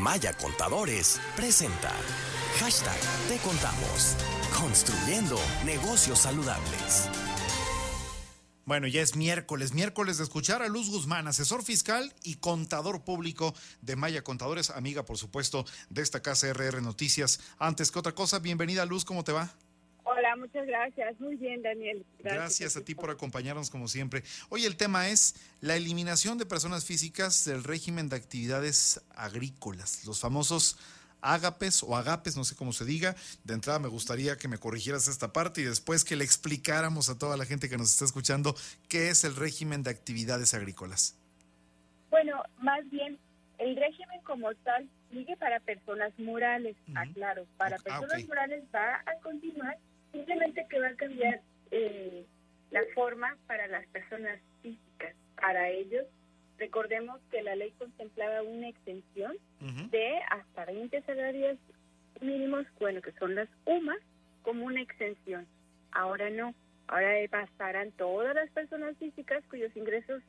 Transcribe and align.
Maya 0.00 0.32
Contadores 0.32 1.20
presenta 1.36 1.92
Hashtag 2.58 2.98
Te 3.28 3.36
Contamos. 3.46 4.16
Construyendo 4.58 5.38
negocios 5.66 6.20
saludables. 6.20 7.10
Bueno, 8.64 8.86
ya 8.86 9.02
es 9.02 9.14
miércoles, 9.14 9.74
miércoles 9.74 10.16
de 10.16 10.24
escuchar 10.24 10.62
a 10.62 10.68
Luz 10.68 10.88
Guzmán, 10.88 11.28
asesor 11.28 11.62
fiscal 11.62 12.14
y 12.22 12.36
contador 12.36 13.04
público 13.04 13.54
de 13.82 13.96
Maya 13.96 14.24
Contadores, 14.24 14.70
amiga, 14.70 15.04
por 15.04 15.18
supuesto, 15.18 15.66
de 15.90 16.00
esta 16.00 16.22
casa 16.22 16.48
RR 16.48 16.80
Noticias. 16.80 17.38
Antes 17.58 17.90
que 17.90 17.98
otra 17.98 18.14
cosa, 18.14 18.38
bienvenida 18.38 18.86
Luz, 18.86 19.04
¿cómo 19.04 19.22
te 19.22 19.32
va? 19.32 19.52
Hola, 20.20 20.36
muchas 20.36 20.66
gracias. 20.66 21.18
Muy 21.18 21.36
bien, 21.36 21.62
Daniel. 21.62 22.04
Gracias, 22.18 22.76
a 22.76 22.84
ti 22.84 22.94
por 22.94 23.08
acompañarnos 23.08 23.70
como 23.70 23.88
siempre. 23.88 24.22
Hoy 24.50 24.66
el 24.66 24.76
tema 24.76 25.08
es 25.08 25.34
la 25.62 25.76
eliminación 25.76 26.36
de 26.36 26.44
personas 26.44 26.84
físicas 26.84 27.46
del 27.46 27.64
régimen 27.64 28.10
de 28.10 28.16
actividades 28.16 29.00
agrícolas, 29.16 30.04
los 30.04 30.20
famosos 30.20 30.76
ágapes 31.22 31.82
o 31.82 31.96
agapes, 31.96 32.36
no 32.36 32.44
sé 32.44 32.54
cómo 32.54 32.74
se 32.74 32.84
diga. 32.84 33.16
De 33.44 33.54
entrada 33.54 33.78
me 33.78 33.88
gustaría 33.88 34.36
que 34.36 34.46
me 34.46 34.58
corrigieras 34.58 35.08
esta 35.08 35.32
parte 35.32 35.62
y 35.62 35.64
después 35.64 36.04
que 36.04 36.16
le 36.16 36.24
explicáramos 36.24 37.08
a 37.08 37.16
toda 37.16 37.38
la 37.38 37.46
gente 37.46 37.70
que 37.70 37.78
nos 37.78 37.90
está 37.90 38.04
escuchando 38.04 38.54
qué 38.90 39.08
es 39.08 39.24
el 39.24 39.34
régimen 39.36 39.82
de 39.82 39.88
actividades 39.90 40.52
agrícolas. 40.52 41.16
Bueno, 42.10 42.42
más 42.58 42.80
bien, 42.90 43.18
el 43.56 43.74
régimen 43.74 44.20
como 44.24 44.54
tal 44.56 44.86
sigue 45.10 45.34
para 45.38 45.60
personas 45.60 46.12
morales, 46.18 46.76
aclaro. 46.94 47.46
Para 47.56 47.76
Ah, 47.76 47.80
personas 47.82 48.22
ok. 48.22 48.28
morales 48.28 48.64
va 48.74 48.96
a 49.06 49.14
continuar, 49.22 49.78
simplemente 50.12 50.66
que 50.68 50.80
va 50.80 50.88
a 50.88 50.94
cambiar 50.96 51.40
eh, 51.70 52.24
la 52.70 52.80
forma 52.94 53.36
para 53.46 53.66
las 53.68 53.86
personas 53.88 54.38
físicas. 54.62 55.14
Para 55.40 55.68
ellos, 55.70 56.06
recordemos 56.58 57.20
que 57.30 57.42
la 57.42 57.56
ley 57.56 57.72
contemplaba 57.78 58.42
una 58.42 58.68
extensión 58.68 59.36
Ujú. 59.60 59.88
de 59.90 60.18
hasta 60.30 60.64
20 60.66 61.02
salarios 61.02 61.58
mínimos, 62.20 62.66
bueno, 62.78 63.00
que 63.00 63.12
son 63.12 63.34
las 63.34 63.48
UMAS, 63.64 63.98
como 64.42 64.66
una 64.66 64.80
exención. 64.80 65.46
Ahora 65.92 66.30
no, 66.30 66.54
ahora 66.88 67.12
pasarán 67.30 67.92
todas 67.92 68.34
las 68.34 68.50
personas 68.50 68.96
físicas 68.98 69.42
cuyos 69.48 69.74
ingresos 69.76 70.22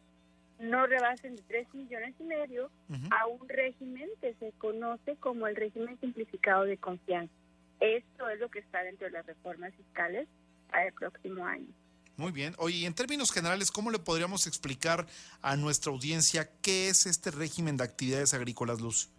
no 0.60 0.86
rebasen 0.86 1.36
de 1.36 1.42
3 1.44 1.74
millones 1.74 2.14
y 2.20 2.24
medio 2.24 2.70
a 3.10 3.26
un 3.28 3.50
régimen 3.50 4.08
que 4.22 4.34
se 4.36 4.52
conoce 4.60 5.16
como 5.18 5.48
el 5.48 5.56
régimen 5.56 6.00
simplificado 6.00 6.66
de 6.66 6.78
confianza. 6.78 7.34
Esto 7.82 8.30
es 8.30 8.40
lo 8.40 8.50
que 8.50 8.60
está 8.60 8.84
dentro 8.84 9.08
de 9.08 9.12
las 9.12 9.26
reformas 9.26 9.74
fiscales 9.76 10.28
para 10.70 10.88
el 10.88 10.94
próximo 10.94 11.46
año. 11.46 11.68
Muy 12.16 12.32
bien. 12.32 12.54
Oye, 12.60 12.78
y 12.78 12.86
en 12.86 12.94
términos 12.94 13.32
generales, 13.32 13.72
¿cómo 13.72 13.90
le 13.90 13.98
podríamos 13.98 14.46
explicar 14.46 15.08
a 15.42 15.56
nuestra 15.56 15.92
audiencia 15.92 16.48
qué 16.62 16.90
es 16.90 17.08
este 17.08 17.32
régimen 17.32 17.78
de 17.78 17.84
actividades 17.84 18.36
agrícolas, 18.36 18.80
Luz? 18.80 19.10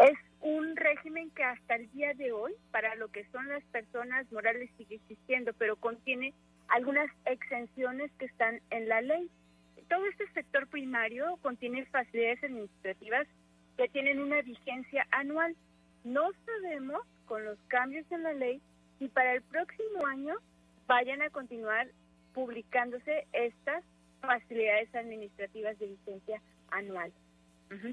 Es 0.00 0.18
un 0.40 0.74
régimen 0.74 1.30
que 1.30 1.44
hasta 1.44 1.76
el 1.76 1.88
día 1.92 2.12
de 2.14 2.32
hoy, 2.32 2.52
para 2.72 2.96
lo 2.96 3.08
que 3.08 3.24
son 3.30 3.48
las 3.48 3.62
personas 3.64 4.30
morales, 4.32 4.68
sigue 4.76 4.96
existiendo, 4.96 5.52
pero 5.52 5.76
contiene 5.76 6.34
algunas 6.66 7.08
exenciones 7.24 8.10
que 8.18 8.24
están 8.24 8.60
en 8.70 8.88
la 8.88 9.00
ley. 9.00 9.30
Todo 9.88 10.04
este 10.06 10.28
sector 10.32 10.66
primario 10.66 11.36
contiene 11.42 11.86
facilidades 11.86 12.42
administrativas 12.42 13.28
que 13.76 13.88
tienen 13.88 14.20
una 14.20 14.42
vigencia 14.42 15.06
anual. 15.12 15.54
No 16.02 16.30
sabemos, 16.44 17.02
con 17.28 17.44
los 17.44 17.58
cambios 17.68 18.10
en 18.10 18.22
la 18.22 18.32
ley, 18.32 18.60
si 18.98 19.08
para 19.08 19.34
el 19.34 19.42
próximo 19.42 20.06
año 20.06 20.34
vayan 20.86 21.22
a 21.22 21.30
continuar 21.30 21.88
publicándose 22.32 23.26
estas 23.32 23.84
facilidades 24.20 24.92
administrativas 24.94 25.78
de 25.78 25.86
vigencia 25.86 26.42
anual. 26.70 27.12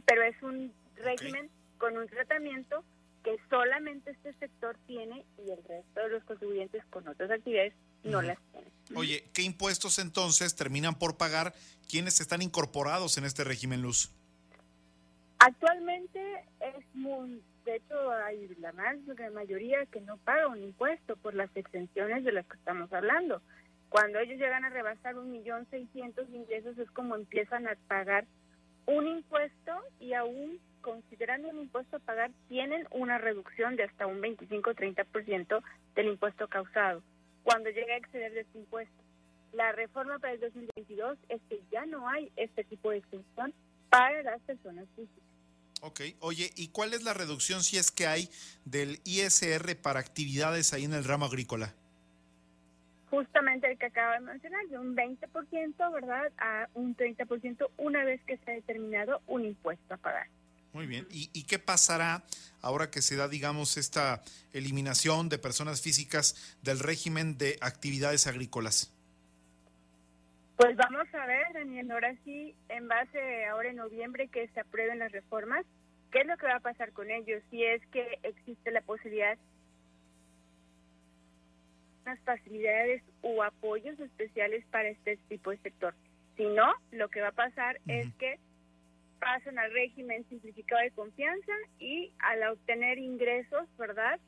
Pero 0.05 0.23
es 0.23 0.41
un 0.41 0.73
régimen 0.95 1.49
con 1.77 1.97
un 1.97 2.07
tratamiento 2.07 2.83
que 3.23 3.37
solamente 3.49 4.11
este 4.11 4.33
sector 4.35 4.77
tiene 4.87 5.25
y 5.45 5.51
el 5.51 5.61
resto 5.63 5.99
de 5.99 6.09
los 6.09 6.23
contribuyentes 6.23 6.83
con 6.85 7.07
otras 7.07 7.29
actividades 7.29 7.73
no 8.03 8.21
las 8.21 8.37
tienen. 8.51 8.71
Oye, 8.95 9.25
¿qué 9.33 9.41
impuestos 9.41 9.99
entonces 9.99 10.55
terminan 10.55 10.95
por 10.95 11.17
pagar 11.17 11.53
quienes 11.89 12.21
están 12.21 12.41
incorporados 12.41 13.17
en 13.17 13.25
este 13.25 13.43
régimen, 13.43 13.81
Luz? 13.81 14.11
Actualmente 15.47 16.19
es 16.59 16.95
muy, 16.95 17.39
de 17.65 17.75
hecho 17.75 18.11
hay 18.11 18.47
la 18.59 18.71
más 18.71 18.97
la 19.05 19.29
mayoría 19.29 19.85
que 19.85 20.01
no 20.01 20.17
paga 20.17 20.47
un 20.47 20.63
impuesto 20.63 21.17
por 21.17 21.35
las 21.35 21.55
exenciones 21.55 22.23
de 22.23 22.31
las 22.31 22.47
que 22.47 22.57
estamos 22.57 22.91
hablando. 22.91 23.43
Cuando 23.89 24.17
ellos 24.17 24.39
llegan 24.39 24.65
a 24.65 24.71
rebasar 24.71 25.15
un 25.19 25.31
millón 25.31 25.67
seiscientos 25.69 26.27
ingresos 26.31 26.79
es 26.79 26.89
como 26.89 27.15
empiezan 27.15 27.67
a 27.67 27.75
pagar 27.87 28.25
un 28.87 29.05
impuesto 29.07 29.71
y 29.99 30.13
aún 30.13 30.59
considerando 30.81 31.49
un 31.49 31.59
impuesto 31.59 31.97
a 31.97 31.99
pagar 31.99 32.31
tienen 32.47 32.87
una 32.89 33.19
reducción 33.19 33.75
de 33.75 33.83
hasta 33.83 34.07
un 34.07 34.23
25-30% 34.23 35.61
del 35.93 36.07
impuesto 36.07 36.47
causado 36.47 37.03
cuando 37.43 37.69
llega 37.69 37.93
a 37.93 37.97
exceder 37.97 38.33
de 38.33 38.39
este 38.39 38.57
impuesto. 38.57 39.03
La 39.53 39.73
reforma 39.73 40.17
para 40.17 40.33
el 40.33 40.39
2022 40.39 41.19
es 41.29 41.39
que 41.47 41.61
ya 41.71 41.85
no 41.85 42.09
hay 42.09 42.31
este 42.35 42.63
tipo 42.63 42.89
de 42.89 42.97
exención 42.97 43.53
para 43.91 44.23
las 44.23 44.41
personas 44.41 44.87
físicas. 44.95 45.34
Ok. 45.81 46.01
Oye, 46.19 46.51
¿y 46.55 46.69
cuál 46.69 46.93
es 46.93 47.03
la 47.03 47.13
reducción 47.13 47.63
si 47.63 47.77
es 47.77 47.91
que 47.91 48.07
hay 48.07 48.29
del 48.65 48.99
ISR 49.03 49.75
para 49.75 49.99
actividades 49.99 50.73
ahí 50.73 50.85
en 50.85 50.93
el 50.93 51.03
ramo 51.03 51.25
agrícola? 51.25 51.73
Justamente 53.09 53.71
el 53.71 53.77
que 53.77 53.85
acaba 53.85 54.13
de 54.15 54.21
mencionar, 54.21 54.65
de 54.67 54.79
un 54.79 54.95
20%, 54.95 55.93
¿verdad?, 55.93 56.31
a 56.37 56.67
un 56.73 56.97
30% 56.97 57.69
una 57.77 58.03
vez 58.03 58.21
que 58.25 58.37
se 58.37 58.51
ha 58.51 58.53
determinado 58.55 59.21
un 59.27 59.45
impuesto 59.45 59.93
a 59.93 59.97
pagar. 59.97 60.27
Muy 60.73 60.87
bien. 60.87 61.07
¿Y, 61.11 61.29
y 61.31 61.43
qué 61.43 61.59
pasará 61.59 62.23
ahora 62.61 62.89
que 62.89 63.01
se 63.01 63.15
da, 63.15 63.29
digamos, 63.29 63.77
esta 63.77 64.23
eliminación 64.51 65.29
de 65.29 65.37
personas 65.37 65.81
físicas 65.81 66.57
del 66.63 66.79
régimen 66.79 67.37
de 67.37 67.57
actividades 67.61 68.27
agrícolas? 68.27 68.94
Pues 70.57 70.77
vamos 70.77 71.13
a 71.13 71.25
ver, 71.25 71.51
Daniel, 71.53 71.91
ahora 71.91 72.15
sí, 72.23 72.55
en 72.69 72.87
base 72.87 73.45
ahora 73.45 73.69
en 73.69 73.75
noviembre 73.75 74.29
que 74.29 74.47
se 74.49 74.59
aprueben 74.61 74.99
las 74.99 75.11
reformas, 75.11 75.65
¿qué 76.11 76.21
es 76.21 76.27
lo 76.27 76.37
que 76.37 76.47
va 76.47 76.55
a 76.55 76.59
pasar 76.61 76.93
con 76.93 77.11
ellos? 77.11 77.43
Si 77.51 77.63
es 77.63 77.85
que 77.87 78.19
existe 78.23 78.71
la 78.71 78.81
posibilidad 78.81 79.37
unas 82.05 82.19
facilidades 82.19 83.01
o 83.21 83.41
apoyos 83.43 83.99
especiales 83.99 84.63
para 84.69 84.89
este 84.89 85.17
tipo 85.27 85.49
de 85.49 85.57
sector. 85.57 85.95
Si 86.37 86.45
no, 86.45 86.73
lo 86.91 87.09
que 87.09 87.21
va 87.21 87.29
a 87.29 87.31
pasar 87.31 87.79
es 87.87 88.13
que 88.15 88.37
pasan 89.19 89.57
al 89.57 89.71
régimen 89.71 90.23
simplificado 90.29 90.81
de 90.81 90.91
confianza 90.91 91.53
y 91.79 92.13
al 92.19 92.43
obtener 92.51 92.99
ingresos, 92.99 93.67
¿verdad? 93.77 94.19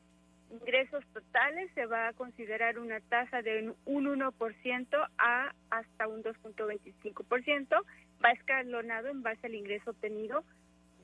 Ingresos 0.50 1.04
totales 1.12 1.70
se 1.74 1.86
va 1.86 2.08
a 2.08 2.12
considerar 2.14 2.78
una 2.78 3.00
tasa 3.00 3.42
de 3.42 3.74
un 3.84 4.06
1% 4.06 5.08
a 5.18 5.54
hasta 5.70 6.08
un 6.08 6.22
2.25%. 6.22 7.84
Va 8.24 8.30
escalonado 8.30 9.08
en 9.08 9.22
base 9.22 9.46
al 9.46 9.54
ingreso 9.54 9.90
obtenido 9.90 10.44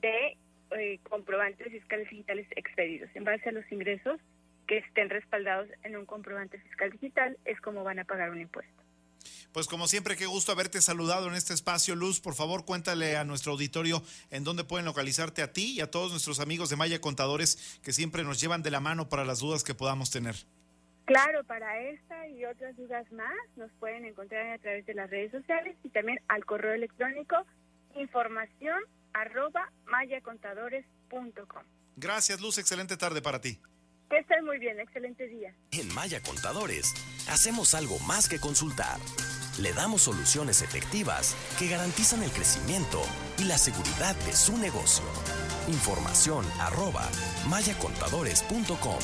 de 0.01 0.37
eh, 0.71 0.99
comprobantes 1.09 1.71
fiscales 1.71 2.09
digitales 2.09 2.47
expedidos. 2.55 3.09
En 3.13 3.23
base 3.23 3.49
a 3.49 3.51
los 3.51 3.71
ingresos 3.71 4.19
que 4.67 4.79
estén 4.79 5.09
respaldados 5.09 5.69
en 5.83 5.95
un 5.95 6.05
comprobante 6.05 6.59
fiscal 6.59 6.89
digital 6.91 7.37
es 7.45 7.61
como 7.61 7.83
van 7.83 7.99
a 7.99 8.05
pagar 8.05 8.31
un 8.31 8.41
impuesto. 8.41 8.84
Pues 9.55 9.67
como 9.69 9.87
siempre, 9.87 10.17
qué 10.17 10.25
gusto 10.25 10.51
haberte 10.51 10.81
saludado 10.81 11.29
en 11.29 11.33
este 11.33 11.53
espacio, 11.53 11.95
Luz. 11.95 12.19
Por 12.19 12.35
favor, 12.35 12.65
cuéntale 12.65 13.15
a 13.15 13.23
nuestro 13.23 13.53
auditorio 13.53 14.03
en 14.29 14.43
dónde 14.43 14.65
pueden 14.65 14.85
localizarte 14.85 15.41
a 15.41 15.53
ti 15.53 15.75
y 15.77 15.79
a 15.79 15.89
todos 15.89 16.11
nuestros 16.11 16.41
amigos 16.41 16.69
de 16.69 16.75
Maya 16.75 16.99
Contadores 16.99 17.79
que 17.81 17.93
siempre 17.93 18.25
nos 18.25 18.41
llevan 18.41 18.63
de 18.63 18.71
la 18.71 18.81
mano 18.81 19.07
para 19.07 19.23
las 19.23 19.39
dudas 19.39 19.63
que 19.63 19.73
podamos 19.73 20.11
tener. 20.11 20.35
Claro, 21.05 21.45
para 21.45 21.79
esta 21.79 22.27
y 22.27 22.43
otras 22.43 22.75
dudas 22.75 23.09
más 23.13 23.31
nos 23.55 23.71
pueden 23.79 24.03
encontrar 24.03 24.45
a 24.51 24.57
través 24.57 24.85
de 24.87 24.93
las 24.93 25.09
redes 25.09 25.31
sociales 25.31 25.77
y 25.85 25.89
también 25.89 26.19
al 26.27 26.43
correo 26.43 26.73
electrónico 26.73 27.37
información 27.95 28.83
arroba 29.13 29.71
mayacontadores.com. 29.85 31.63
Gracias, 31.95 32.41
Luz. 32.41 32.57
Excelente 32.57 32.97
tarde 32.97 33.21
para 33.21 33.39
ti. 33.39 33.57
Que 34.09 34.17
estén 34.17 34.43
muy 34.43 34.59
bien, 34.59 34.81
excelente 34.81 35.29
día. 35.29 35.55
En 35.71 35.93
Maya 35.95 36.21
Contadores 36.21 36.93
hacemos 37.29 37.73
algo 37.73 37.97
más 37.99 38.27
que 38.27 38.37
consultar. 38.37 38.99
Le 39.57 39.71
damos 39.71 40.01
soluciones 40.03 40.61
efectivas 40.61 41.35
que 41.57 41.69
garantizan 41.69 42.21
el 42.23 42.31
crecimiento 42.31 43.01
y 43.37 43.45
la 43.45 43.57
seguridad 43.57 44.15
de 44.25 44.33
su 44.35 44.57
negocio. 44.57 45.05
Información 45.67 46.45
arroba 46.59 47.07
mayacontadores.com. 47.47 48.99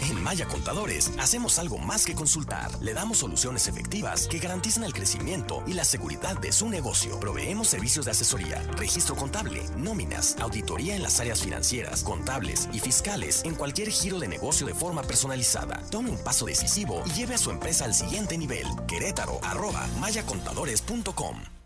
En 0.00 0.22
Maya 0.22 0.46
Contadores 0.46 1.10
hacemos 1.18 1.58
algo 1.58 1.78
más 1.78 2.04
que 2.04 2.14
consultar. 2.14 2.70
Le 2.80 2.94
damos 2.94 3.18
soluciones 3.18 3.66
efectivas 3.66 4.28
que 4.28 4.38
garantizan 4.38 4.84
el 4.84 4.92
crecimiento 4.92 5.62
y 5.66 5.74
la 5.74 5.84
seguridad 5.84 6.38
de 6.38 6.52
su 6.52 6.68
negocio. 6.68 7.18
Proveemos 7.18 7.68
servicios 7.68 8.04
de 8.04 8.12
asesoría, 8.12 8.62
registro 8.76 9.16
contable, 9.16 9.62
nóminas, 9.76 10.36
auditoría 10.40 10.94
en 10.94 11.02
las 11.02 11.18
áreas 11.20 11.42
financieras, 11.42 12.02
contables 12.02 12.68
y 12.72 12.78
fiscales 12.78 13.42
en 13.44 13.54
cualquier 13.54 13.90
giro 13.90 14.18
de 14.18 14.28
negocio 14.28 14.66
de 14.66 14.74
forma 14.74 15.02
personalizada. 15.02 15.82
Tome 15.90 16.10
un 16.10 16.18
paso 16.18 16.46
decisivo 16.46 17.02
y 17.06 17.10
lleve 17.10 17.34
a 17.34 17.38
su 17.38 17.50
empresa 17.50 17.84
al 17.84 17.94
siguiente 17.94 18.38
nivel. 18.38 18.66
Querétaro 18.86 19.40
arroba 19.42 19.86
mayacontadores.com. 19.98 21.57